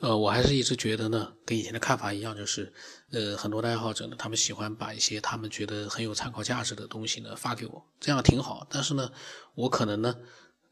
[0.00, 2.72] 呃，我还是一直觉得呢，跟以前的看法一样，就是，
[3.10, 8.66] 呃，很多的爱好者呢，他们喜欢把一些他们觉得很有参考价值的东西呢发给我，这样挺好。
[8.70, 9.10] 但是呢，
[9.54, 10.14] 我可能呢，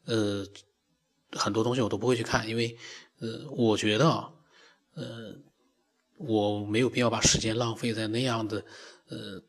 [0.05, 0.45] 呃，
[1.33, 2.77] 很多东西我都不会去看，因为，
[3.19, 4.29] 呃，我觉得啊，
[4.95, 5.35] 呃，
[6.17, 8.63] 我没有必要把时间浪费在那样的，
[9.09, 9.41] 呃。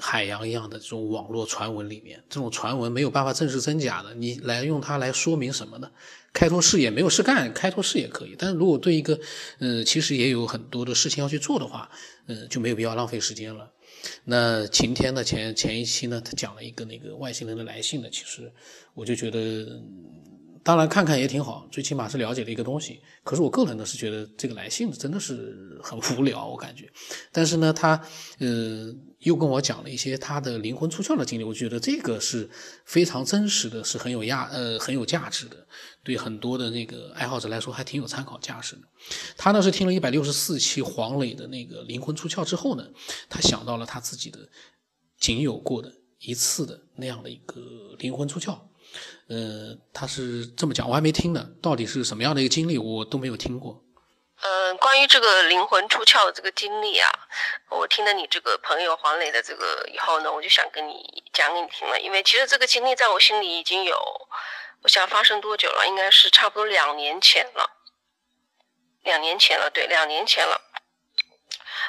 [0.00, 5.90] 海洋一样的这种网络传闻里面，这种传闻没有办法证实真假的，你来用它来说明什么呢？
[6.32, 8.34] 开拓视野，没有事干，开拓视野可以。
[8.38, 9.20] 但是如果对一个，
[9.58, 11.90] 呃，其实也有很多的事情要去做的话，
[12.26, 13.70] 呃，就没有必要浪费时间了。
[14.24, 15.22] 那晴天呢？
[15.22, 18.52] 前前一期呢，他讲了一个那个外星人的来信呢，其实
[18.94, 19.82] 我就觉得。
[20.64, 23.00] 当然，看看也挺好，最起码是了解了一个东西。
[23.24, 26.88] 可是我个人呢是觉得这个来信真的是很无聊，我感觉。
[27.32, 28.00] 但是呢，他
[28.38, 32.48] 呃又跟我讲了一些他的灵魂出窍的经历，我觉得这个是
[32.84, 35.66] 非常真实的，是很有价呃很有价值的，
[36.04, 38.82] 对很多的那个爱好者来说还挺有参考价值的。
[39.36, 42.86] 他呢是听了一百六十四期黄磊的那个灵魂出窍之后呢，
[43.28, 44.38] 他想到了他自己的
[45.18, 48.56] 仅有过的一次的那样的一个灵魂出窍。
[49.28, 51.48] 呃，他是这么讲，我还没听呢。
[51.62, 53.82] 到底是什么样的一个经历，我都没有听过。
[54.44, 57.08] 嗯，关于这个灵魂出窍的这个经历啊，
[57.70, 62.00] 我听了你这个朋友黄磊的这个以后呢，我就想跟你讲给你听了。
[62.00, 63.96] 因为其实这个经历在我心里已经有，
[64.82, 65.86] 我想发生多久了？
[65.86, 67.70] 应该是差不多两年前了。
[69.04, 70.60] 两年前了，对，两年前了。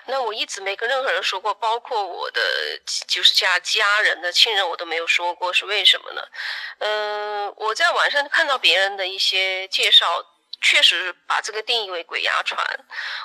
[0.06, 2.42] 那我一直没跟任何人说过，包括我的
[3.08, 6.22] 就是家家人的亲人，我都没有说过，是为什么呢？
[6.80, 10.26] 嗯，我在网上看到别人的一些介绍，
[10.62, 12.62] 确实把这个定义为鬼压床，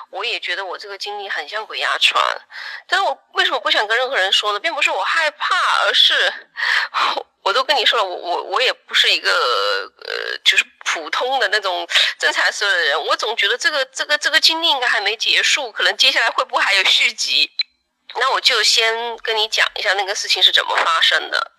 [0.09, 2.21] 我也觉得我这个经历很像鬼压床，
[2.87, 4.59] 但是我为什么不想跟任何人说呢？
[4.59, 6.33] 并不是我害怕，而是。
[7.49, 9.31] 我都跟你说了，我我我也不是一个
[10.05, 11.87] 呃，就是普通的那种
[12.19, 13.05] 正常所有的人。
[13.07, 17.49] 我总觉得这个这个这个经历应该还没结束，可能接下来会不会还有续集？
[18.13, 21.51] 那我就先跟你讲一下那个事情是怎么发生的。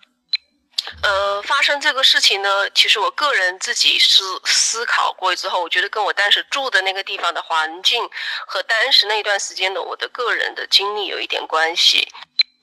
[1.03, 8.09] 呃，发生这个事情呢，其实我个人自己思思考过之后，我觉得跟我当时住的那个地方的环境
[8.47, 12.07] 和当时那段时间的我的个人的经历有一点关系。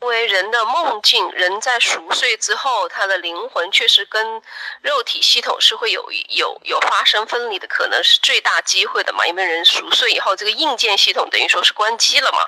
[0.01, 4.41] 因为人的梦境，人在熟睡之后，他的灵魂确实跟
[4.81, 9.27] 肉体系统是会有有有发生分离的可能，是最大机会的嘛？
[9.27, 12.39] 因为人熟睡以后，这个硬件系统等于说是关机了嘛。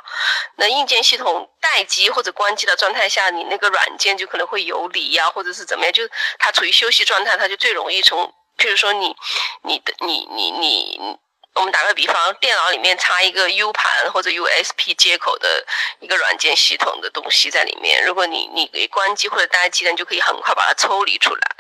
[0.57, 9.17] 那硬件系统待机或者关机的状态下，你那个软件就可能会游离呀，或者是怎么样，就是它处于休息状态，它就最容易从，譬如说你
[9.65, 11.19] 你的你你你。
[11.61, 15.67] 我们打个比方，电脑里面插一个 U 盘或者 USB 接口的
[16.01, 21.57] 一个软件系统的东西在里面，如果你你给关机或者待机，你，就可以很快把它抽离出来。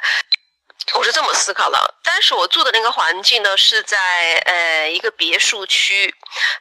[0.95, 6.15] 我是这么思考的，当时我住的那个环境呢是在呃一个别墅区，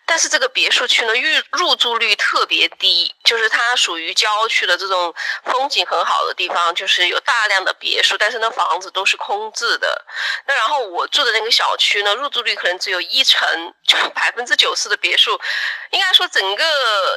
[0.06, 5.14] 但是这个别墅区呢入入住率特别低，就是它属于郊区的这种
[5.46, 10.04] 风景很好的地方，就是有大量的别墅，但是那房子都是空置的。
[10.48, 13.48] 那然后我住的那个小区呢，入住率可能只有一成，
[13.86, 15.40] 就百分之九十的别墅，
[15.92, 16.66] 应该说整个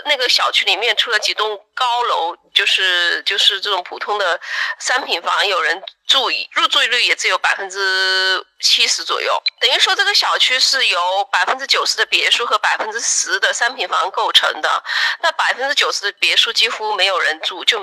[0.04, 4.38] 那个小区里面除了几栋高楼，就是就是这种普通的
[4.78, 5.82] 三品房有人。
[6.04, 14.82] 住入住率也只有百分之七十左右，等于说这个小区是由百分之九十的别墅和百分之十的三品房构成的。
[15.22, 17.78] 那百分之九十这别墅几乎没有人住，就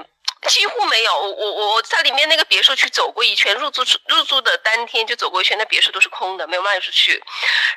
[0.49, 1.17] 几乎没有。
[1.17, 7.23] 我我我在里面那个别墅区走过一圈，入住入住的当天就走过一圈，那别墅都是空的，没有卖出去。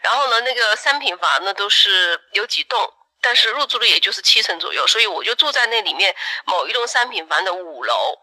[0.02, 8.18] 然后呢，那个三品房呢都是有几栋，但是入住率也就是七成左右，所以我就住在那里面某一栋三品房的五楼。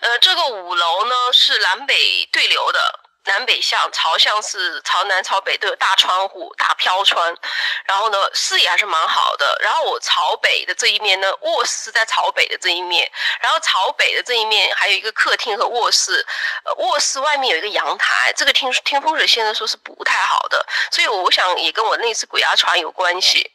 [0.00, 7.36] 呃，这个五楼呢是南北对流的，南北向朝向是朝南朝北都有大窗户、大飘窗，
[7.84, 9.56] 然后呢视野还是蛮好的。
[9.60, 16.24] 然后我朝北的这一面呢，卧室是在朝北的这一面，然后朝北的这一面还有一个客厅和卧室，
[16.76, 23.50] 卧室外面有一个阳台，这个听听风水先生说是不太好的，所以我想也跟我那次鬼压床有关系。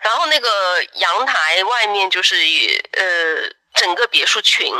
[0.00, 2.36] 然后那个阳台外面就是
[2.92, 3.56] 呃。
[3.76, 4.72] 整个别墅群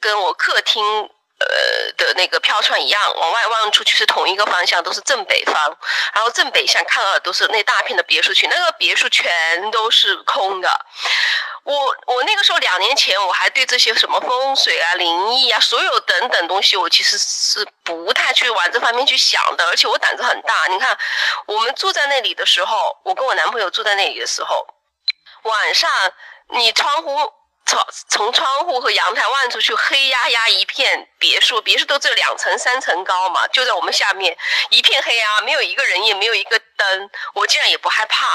[0.00, 1.08] 跟我客厅
[1.38, 5.54] 呃的那个飘窗一样，往外望出去是同一个方向，都是正北方。
[6.14, 10.86] 然后正北向看到的都是那大片的别墅区，那个别墅全都是空的。
[11.64, 19.66] 我我那个时候两年前我还对这些什么风水啊、灵异啊，所有等等东西，我其实是不太去往这方面去想的。
[19.66, 20.54] 而且我胆子很大。
[20.68, 20.96] 你看，
[21.46, 24.66] 我们住在那里的时候，我跟我男朋友住在那里的时候，
[25.42, 25.90] 晚上
[26.50, 27.32] 你窗户。
[27.66, 34.36] 从从窗户和阳台望出去，黑压压一片别墅，别墅都只有两层三层高嘛，就在我们下面
[34.70, 38.26] 一片黑啊，没有一个人，也没有一个灯，我竟然也不害怕，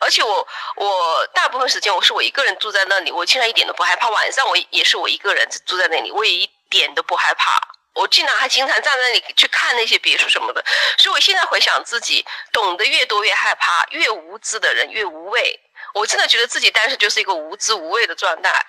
[0.00, 7.58] 而且我我大部分时间我是我一个人住在那里，我竟然一点都不害怕，晚上我也是我一个人住在那里，我也一点都不害怕，
[7.94, 10.62] 我竟然还经常站在那里去看那些别墅什么的，
[10.98, 15.58] 所以我现在回想自己，懂得越多越害怕，越无知的人越无畏。
[15.98, 18.66] 我真的觉得自己当时就是一个无知无畏的状态，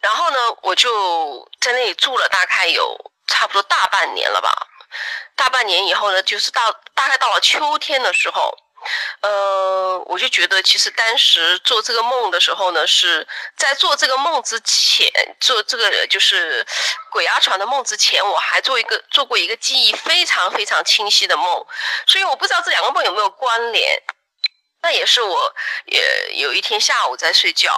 [0.00, 2.96] 然后呢，我就在那里住了大概有
[3.26, 4.50] 差不多大半年了吧。
[5.34, 8.56] 大半年以后呢，就是到大概到了秋天的时候，
[9.20, 13.26] 呃，我就觉得其实当时做这个梦的时候呢，是
[13.56, 15.10] 在做这个梦之前，
[15.40, 16.66] 做这个就是
[17.10, 21.66] 鬼压床的梦之前，我还做一个做过一个记忆非常非常清晰的梦，
[22.06, 24.02] 所以我不知道这两个梦有没有关联。
[24.80, 25.54] 那也是我，
[25.86, 27.72] 也有一天下午在睡觉，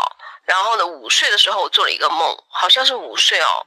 [0.45, 3.67] 然后呢，午睡的时候我做了一个梦，好像是午睡哦，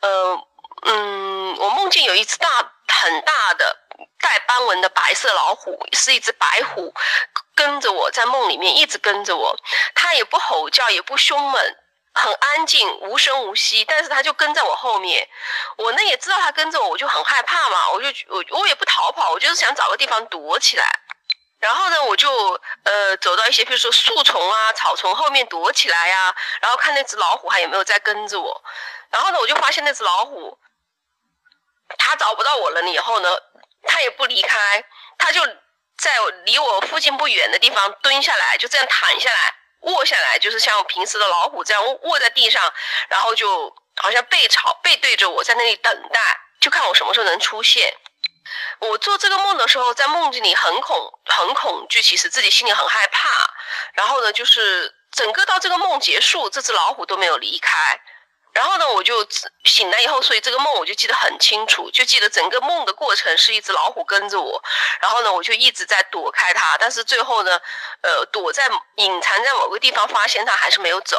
[0.00, 0.44] 嗯
[0.82, 2.48] 嗯，我梦见有一只大
[2.88, 3.78] 很大的
[4.20, 6.92] 带斑纹的白色老虎，是一只白虎，
[7.54, 9.56] 跟着我在梦里面一直跟着我，
[9.94, 11.76] 它也不吼叫，也不凶猛，
[12.14, 15.28] 很安静，无声无息，但是它就跟在我后面，
[15.76, 21.00] 我呢也知道它跟着我，我就很害怕嘛，我就我我也不逃跑，我就是想找个地方躲起来。
[21.58, 28.62] 然后呢，我就呃走到一些，比如说树丛啊、草丛后面躲起来呀，然后看那只老虎还有没有在跟着我。
[29.10, 30.58] 然后呢，我就发现那只老虎，
[31.98, 32.82] 它找不到我了。
[32.82, 33.36] 以后呢，
[33.84, 34.84] 它也不离开，
[35.16, 35.44] 它就
[35.96, 36.12] 在
[36.44, 42.72] 离我附近不远的地方蹲下来，就这样躺下来、卧下来，就是像平时的老虎这样卧在地上，
[43.08, 46.20] 然后就好像背朝背对着我在那里等待，
[46.60, 47.96] 就看我什么时候能出现。
[48.80, 53.28] 我做这个梦的时候，在梦境里很恐很恐惧，其实自己心里很害怕。
[53.94, 58.00] 然后呢，就是整个到这个梦结束，这只老虎都没有离开。
[58.52, 59.26] 然后呢，我就
[59.64, 64.62] 醒来以后，所以这个梦我就记得很清楚，就记得整个梦的过程是一只老虎跟着我。
[65.00, 67.60] 然后呢，我就一直在躲开它，但是最后呢，
[68.00, 71.18] 呃，躲在隐藏在某个地方，发现它还是没有走。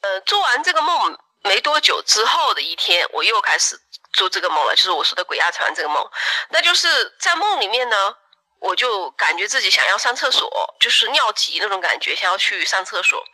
[0.00, 3.78] 呃，做完这个梦没多久之后的一天，我又开始。
[4.12, 6.10] 做这个梦了，就是我说的鬼压床这个梦，
[6.50, 8.16] 那就是在梦里面呢，
[8.58, 13.24] 我就感觉自己想要上厕所，就是尿急那种感觉，想要去上厕所，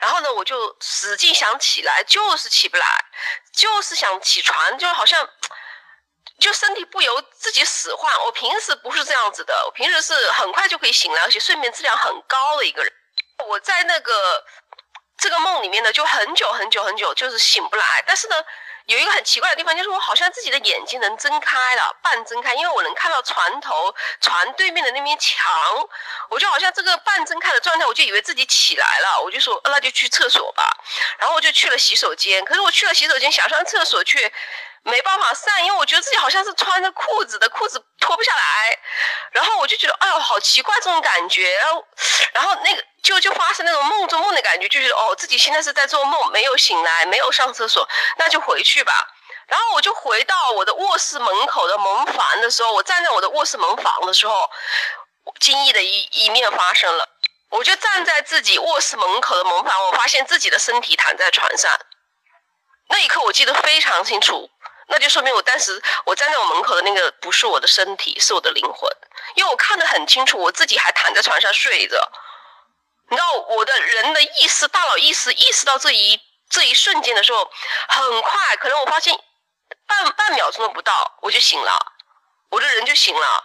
[0.00, 3.04] 然后呢，我就使劲想起来，就是起不来，
[3.52, 5.28] 就是想起床，就好像
[6.40, 8.12] 就身体不由自己使唤。
[8.24, 12.92] 我平时不是这样子的，我平时是很快就可以醒来，而且睡眠质量很高的一个人。
[13.46, 14.44] 我在那个
[15.16, 18.36] 这个梦里面呢，就很久很久很久，就是醒不来，但是呢。
[18.86, 25.52] 有一个很奇怪的地方，就是我好像自己的眼睛能睁开了，半睁开，因为我能看到船头、船对面的那面墙，
[26.28, 30.76] 我就好像这个半睁开的状态，我就以为自己起来了，我就说那就去厕所吧，
[31.18, 34.32] 然后我就去了洗手间，可是我去了洗手间想上厕所却。
[34.84, 38.78] 没办法上，因为我觉得自己好像是穿着裤子的，裤子脱不下来，
[39.32, 41.84] 然后我就觉得，哎呦，好奇怪这种感觉，然后，
[42.34, 47.88] 然后那个就就发生那种梦中梦的感觉，就觉得哦，自己现在是在做梦，没有醒来，没有上厕所，
[48.18, 48.92] 那就回去吧。
[49.46, 54.50] 然后我就回到我的卧室门口的门房的时候，我站在我的卧室门房的时候，
[55.40, 57.08] 惊异的一一面发生了，
[57.48, 61.70] 我就站在自己卧室门口的门房，我发现自己的身体躺在床上，
[62.88, 64.50] 那一刻我记得非常清楚。
[64.86, 68.90] 那就说明我当时我站在我门口的那个不是我的身体，是我的灵魂，
[69.34, 71.96] 因为我看得很清楚，我自己还躺在床上睡着。
[73.08, 76.20] 你知道我的人的意识、大脑意识意识到这一
[76.50, 77.50] 这一瞬间的时候，
[77.88, 79.18] 很快，可能我发现
[79.86, 81.78] 半半秒钟都不到，我就醒了，
[82.50, 83.44] 我的人就醒了，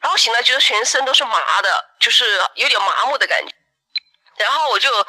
[0.00, 3.52] 然后醒了觉得全身都是麻的，就是有点麻木的感觉，
[4.38, 5.06] 然后我就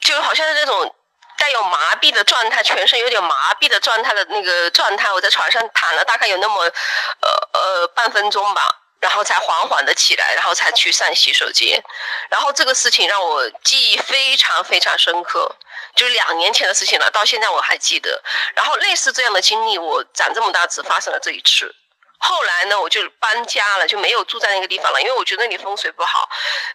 [0.00, 0.94] 就好像是那种。
[1.36, 11.82] 带有麻痹的状态，全身有点麻痹的状态的那个状态，我在床上躺了大概有那么，呃呃半分钟吧，然后才缓缓的起来，然后才去上洗手间，
[12.30, 15.54] 然后这个事情让我记忆非常非常深刻，
[15.94, 18.22] 就是两年前的事情了，到现在我还记得。
[18.54, 21.74] 然后类似这样的经历，我长这么大只发生了这一次。
[22.18, 26.28] 后来呢，我就搬家了，就没有住在那个地方了，因为我觉得那里风水不好，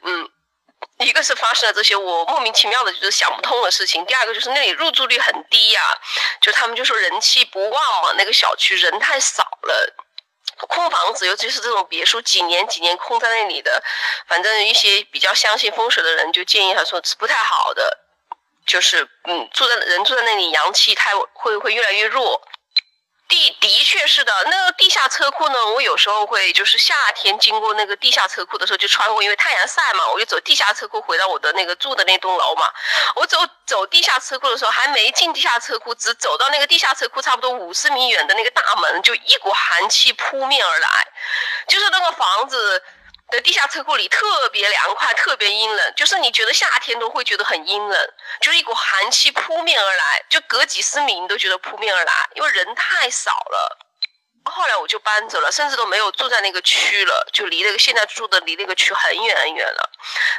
[0.04, 0.30] 嗯。
[1.06, 5.82] 一个是发生了这些我莫名其妙的就是想不通的事情，第二个就是那里入住率很低呀，
[6.41, 9.96] 就他们就说人气不旺嘛，那个小区人太少了，
[10.68, 13.82] 空房子，尤其是这种别墅几年几年空在那里的，
[14.27, 18.00] 反正一些比较相信风水的人就建议他说是不太好的，
[18.65, 22.41] 就是嗯住在人住在那里阳气太会会越来越弱。
[23.30, 32.66] 的的确是的，那个地下车库呢，我有时候会就是夏天经过那个地下车库的时候就穿过，因为太阳晒嘛，我就走地下车库回到我的那个住的那栋楼嘛。
[33.16, 41.08] 我走走地下车库的时候，还没进地下车库，只走到那个地下车库差不多五十米远的那个大门，就一股寒气扑面而来，
[41.68, 42.84] 就是那个房子。
[43.32, 53.78] 的地下车库里特别凉快，特别阴冷，就是你觉得夏天都会觉得很阴冷，就是一股寒气扑面而来，就隔几十米你都觉得扑面而来，因为人太少了。
[54.46, 59.90] 后来我就搬走了，甚至都没有住在那个区了，就离那个现在住的离那个区很远很远了。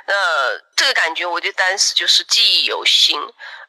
[0.07, 0.15] 那
[0.77, 3.21] 这个感觉我就当时就是记忆犹新，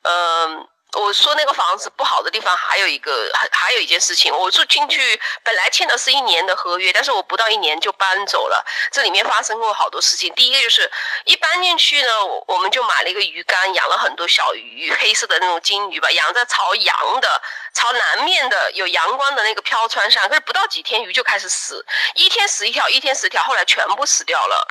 [0.04, 0.68] 嗯。
[0.93, 8.65] 我说那个房子不好的地方还有一个，还还有一件事情，我住进去本来签的是一年的合约，但是我不到一年就搬走了。
[8.91, 10.33] 这里面发生过好多事情。
[10.36, 10.91] 第一个就是
[11.24, 17.41] 一搬进去呢，我们就买了一个鱼缸，养了很多小鱼，黑色的那种金鱼吧，养在朝阳的、
[17.74, 20.27] 朝南面的有阳光的那个飘窗上。
[20.27, 24.67] 可是不到几天鱼就开始死，一天死一条，一天死一条，后来全部死掉了。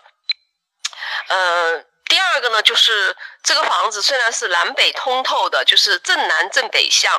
[1.28, 1.86] 嗯。
[2.10, 7.10] 第二个呢，就是这个房子虽然是南北通透的，就是正南正北向，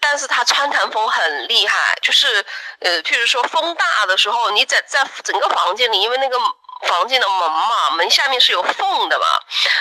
[0.00, 2.44] 但是它穿堂风很厉害，就是
[2.80, 6.36] 呃，譬如说风大的时候，你在在整个房间里，因为那个。
[6.86, 9.26] 房间的门嘛，门下面是有缝的嘛，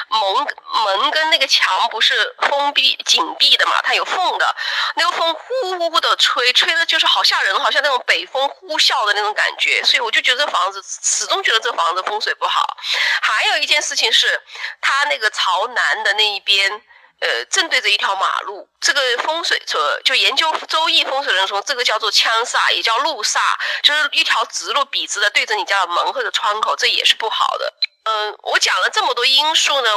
[0.10, 0.48] 门
[0.84, 4.56] 门跟那个墙不是封闭紧闭的嘛，它有缝的，
[4.96, 12.78] 那个风呼呼呼的吹，吹的就是好吓人，好像那种北风呼啸的那种感觉，所以我就觉得这房子始终觉得这房子风水不好。
[13.22, 14.42] 还有一件事情是，
[14.82, 16.82] 它那个朝南的那一边。
[17.20, 23.40] 呃，正对着一条马路，这个风水说，就研究周易风水的人说，这个叫做枪煞，也叫路煞，
[23.84, 27.74] 就是一条直路笔直的对着你家的门或者窗口，这也是不好的。
[28.06, 29.90] 嗯，我讲了这么多因素呢，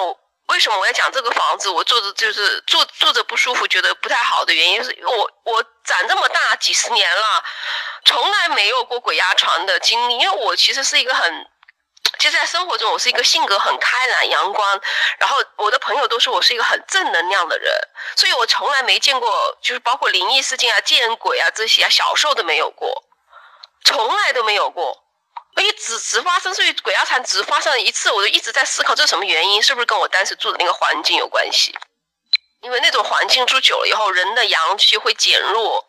[0.49, 1.71] 为什么我要讲这个房子？
[1.71, 7.45] 我住着就是住住着不舒服，觉得不太好的原因是我我长这么大几十年了，
[8.05, 11.47] 从来没有过鬼压床的经历，因为我其实是一个很。
[12.23, 14.81] 就在生活中，我是一个性格很开朗、阳光，
[15.19, 17.73] 然后我的朋友都说我是一个很正能量的人，
[18.15, 23.03] 所以我从来没见过，就是包括灵异事件啊、见鬼啊这些啊，小时候都没有过，
[23.85, 25.03] 从来都没有过。
[25.57, 31.77] 而且只只发生，所以鬼压床只发生了一次，我就一直在思考这是什么原因，是不是跟我当时住的那个环境有关系？
[32.61, 35.85] 因为那种环境住久了以后，人的阳气会减弱，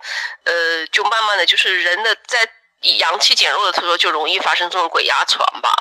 [0.45, 2.49] 呃，就慢慢的就是人的在
[2.97, 5.71] 阳气减弱的时候，就容易发生这种鬼压床吧。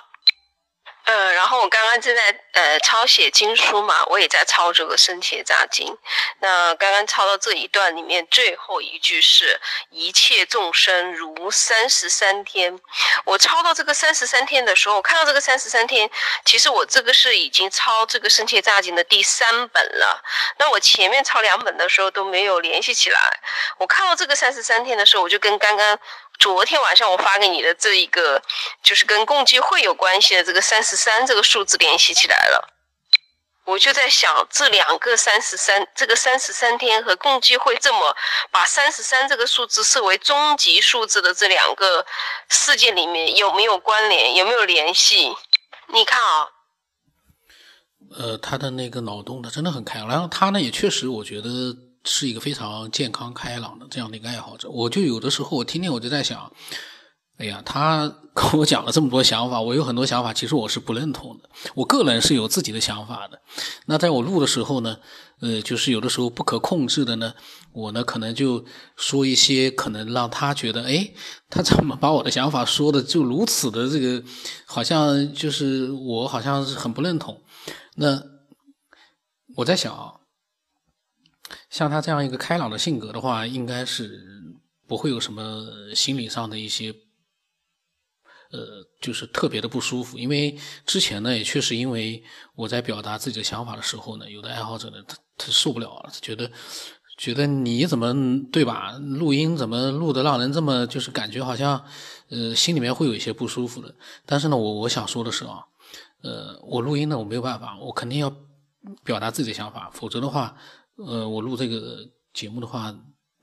[1.04, 5.96] 呃，然后我刚刚正在呃抄写经书嘛，我也在抄这个生铁扎经。
[6.40, 12.78] 那刚刚抄到这一段里面最后一句是“一切众生如三十三天”。
[13.26, 16.08] 我抄到这个三十三天的时候，我看到这个三十三天，
[16.44, 20.22] 其实我这个是已经抄这个生铁扎经的第三本了。
[20.58, 23.18] 那我前面抄两本的时候都没有联系起来。
[23.78, 25.98] 我看到这个三十三天的时候，我就跟刚刚。
[26.38, 28.42] 昨天晚上我发给你的这一个，
[28.82, 32.68] 就是跟共济会有关系的这个三十三这个数字联系起来了。
[33.64, 38.16] 我就在想，这两个三十三，这个三十三天和共济会这么
[38.50, 42.04] 把三十三这个数字设为终极数字的这两个
[42.48, 45.32] 事件里面有没有关联，有没有联系？
[45.94, 46.48] 你看啊，
[48.18, 51.48] 呃，他的那个脑洞他真的很开，然后他呢也确实，我觉得。
[52.04, 56.52] 是一个非常健康开朗的这样的一个爱好者，我就有的时候我听听我就在想，
[57.38, 61.48] 哎呀，他跟我讲了这么多想法，我有很多想法，其实我是不认同的。
[61.74, 63.40] 我个人是有自己的想法的。
[63.86, 64.98] 那在我录的时候呢，
[65.40, 67.34] 呃，就是有的时候不可控制的呢，
[67.72, 68.64] 我呢可能就
[68.96, 71.12] 说一些可能让他觉得，哎，
[71.50, 74.24] 他怎么把我的想法说的就如此的这个，
[74.66, 77.40] 好像就是我好像是很不认同。
[77.94, 78.22] 那
[79.56, 80.21] 我在想。
[81.72, 84.22] 像他这样一个开朗的性格的话，应该是
[84.86, 85.64] 不会有什么
[85.94, 86.94] 心理上的一些，
[88.50, 90.18] 呃，就是特别的不舒服。
[90.18, 92.22] 因为之前呢，也确实因为
[92.54, 96.50] 我在表达自己的想法的时候呢，有的爱好者呢，他他受不了了，觉得
[97.16, 98.12] 觉得你怎么
[98.52, 98.92] 对吧？
[99.00, 101.82] 录音怎么录的让人这么就是感觉好像，
[102.28, 103.94] 呃，心里面会有一些不舒服的。
[104.26, 105.64] 但是呢，我我想说的是啊，
[106.22, 108.30] 呃，我录音呢，我没有办法，我肯定要
[109.02, 110.54] 表达自己的想法，否则的话。
[110.96, 112.94] 呃，我录这个节目的话，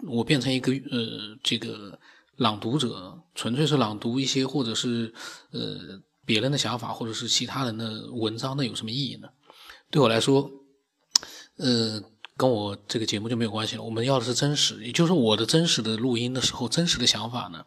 [0.07, 1.99] 我变成一个呃，这个
[2.37, 5.13] 朗读者，纯粹是朗读一些或者是
[5.51, 9.27] 呃别人的想法，或者是其他人的文章，那有什么意义呢？
[9.89, 10.49] 对我来说，
[11.57, 12.01] 呃，
[12.37, 13.83] 跟我这个节目就没有关系了。
[13.83, 17.65] 我们要的是真实，也就是我的真实的录音的时候，真实的想法呢，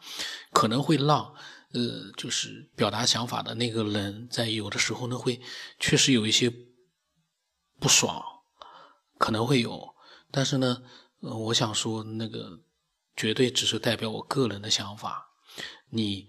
[0.52, 1.34] 可能会让
[1.72, 5.40] 呃，就是表达想法的那个人在有的时候呢，会
[5.80, 6.50] 确实有一些
[7.80, 8.22] 不爽。
[9.22, 9.94] 可能会有，
[10.32, 10.82] 但是呢，
[11.20, 12.58] 呃，我想说，那个
[13.14, 15.28] 绝对只是代表我个人的想法，
[15.90, 16.28] 你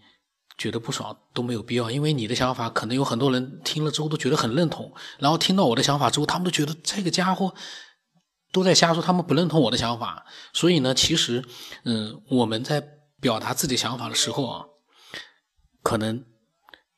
[0.60, 7.56] 觉得不爽都没有必要，因为你的想法可能有很多人听了之后都觉得很认同，然后听到我的想法之后，他们都觉得这个家伙
[8.52, 10.28] 都在瞎说，他们不认同我的想法。
[10.54, 11.44] 所以呢，其实，
[11.86, 12.80] 嗯，我们在
[13.20, 14.66] 表达自己想法的时候啊，
[15.82, 16.24] 可能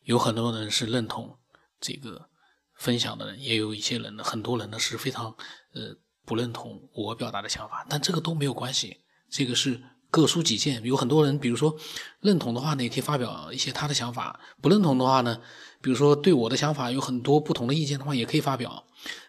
[0.02, 1.40] 有很多人是认同
[1.80, 2.28] 这个
[2.74, 5.38] 分享的人，也有一些人，很多人呢是非常
[5.76, 8.98] 呃不认同我表达的想法，但这个都没有关系。
[9.30, 9.80] 这个是
[10.10, 11.78] 各抒己见，有很多人，比如说
[12.22, 15.42] 认同的话呢，也可以发表一些他的想法；不认同的话呢，
[15.82, 18.86] 比如说对我的想法有很多不同的意见的话，也可以发表。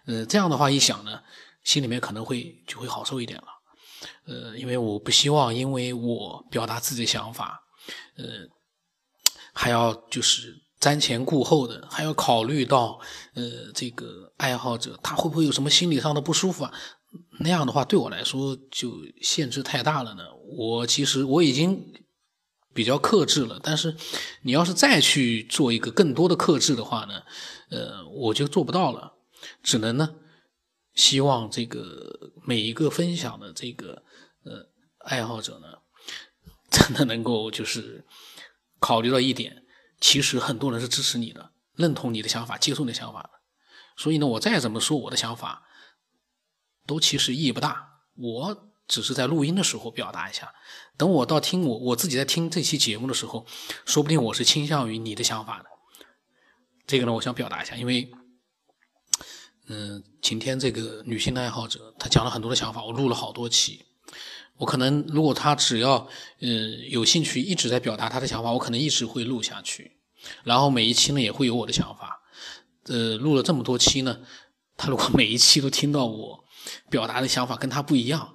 [0.07, 1.21] 呃，这样的话一想呢，
[1.65, 3.49] 心里面可能会就会好受一点了。
[4.26, 7.61] 呃，因为我不希望因为我表达自己的想法，
[8.17, 8.25] 呃，
[9.53, 10.55] 还要就是
[10.87, 13.00] 瞻前顾后的，还要考虑到
[13.35, 16.73] 呃这个爱好者他会不会有什么心理上的不舒服啊？
[17.40, 20.23] 那样的话，对我来说就限制太大了呢。
[20.57, 21.93] 我其实我已经
[22.73, 23.97] 比较克制了，但是
[24.43, 27.23] 你要是再去做一个更多的克制的话呢，
[27.71, 29.14] 呃，我就做不到了。
[29.64, 30.14] 只能呢，
[30.95, 34.05] 希望这个每一个分享的这个
[34.45, 35.66] 呃爱好者呢，
[36.71, 38.05] 真的能够就是
[38.78, 39.64] 考虑到一点，
[40.00, 43.31] 其实很多人是支持你的，认同你的想法，接受你的想法的。
[43.97, 45.62] 所以呢，我再怎么说我的想法。
[46.87, 47.85] 都其实意义不大，
[48.15, 50.55] 我只是在录音的时候表达一下。
[50.97, 53.45] 等我到听我我自己在听这期节目的时候，
[53.85, 55.65] 说不定我是倾向于你的想法的。
[56.87, 58.09] 这个呢，我想表达一下，因为，
[59.67, 63.85] 嗯，晴天这个女性的爱好者，她讲了很多的想法，我录了好多期。
[64.57, 66.09] 我可能如果他只要
[66.41, 69.99] 嗯有兴趣，一直在表达他的想法，我可能一直会录下去。
[70.45, 72.21] 然后每一期呢，也会有我的想法。
[72.85, 74.21] 呃，录了这么多期呢，
[74.77, 76.45] 他如果每一期都听到我。
[76.91, 78.35] 表达的想法跟他不一样，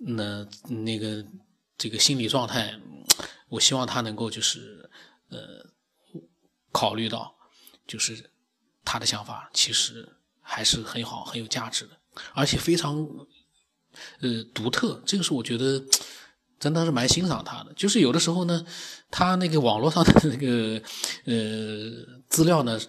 [0.00, 1.24] 那那个
[1.76, 2.74] 这个心理状态，
[3.48, 4.90] 我希望他能够就是
[5.28, 5.38] 呃
[6.72, 7.36] 考虑到，
[7.86, 8.32] 就是
[8.84, 11.96] 他的想法其实还是很好很有价值的，
[12.34, 13.06] 而且非常
[14.20, 15.02] 呃独特。
[15.06, 15.82] 这个是我觉得
[16.58, 17.72] 真的是蛮欣赏他的。
[17.74, 18.64] 就是有的时候呢，
[19.10, 20.82] 他那个网络上的那个
[21.24, 22.80] 呃资料呢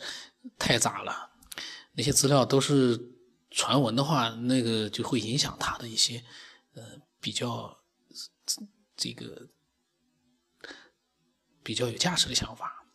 [0.58, 1.30] 太杂了，
[1.94, 3.10] 那些资料都是。
[3.52, 6.24] 传闻的话，那个就会影响他的一些，
[6.76, 6.84] 呃，
[7.20, 7.80] 比较
[8.96, 9.48] 这个
[11.64, 12.86] 比较有价值的想法。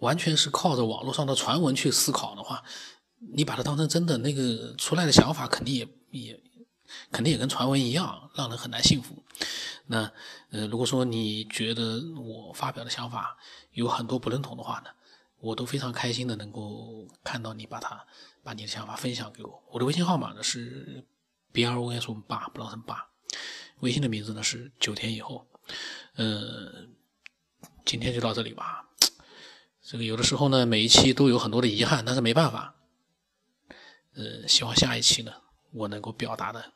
[0.00, 2.64] 完全是靠着网络上的传闻去思考的话，
[3.34, 6.42] 你把它当成真的，那个出来的想法肯定也也
[7.14, 9.24] 肯定也跟传闻一样，让人很难信服。
[9.86, 10.10] 那
[10.50, 13.38] 呃，如果说你觉得我发表的想法
[13.72, 14.90] 有很多不认同的话呢，
[15.38, 18.04] 我都非常开心的能够看到你把它。
[18.46, 21.02] 把你的想法分享给我，我的微信号码呢是
[21.50, 23.08] b r o s 八，不老成八，
[23.80, 25.46] 微信的名字呢是九天以后，
[26.16, 26.86] 呃，
[27.86, 28.86] 今天就到这里吧。
[29.80, 32.74] 这个有的时候呢，每一期都有很多的遗憾，但是没办法，
[34.14, 35.32] 呃，希望下一期呢，
[35.72, 36.70] 我能够表达的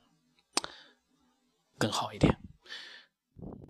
[1.78, 2.36] 更好一点。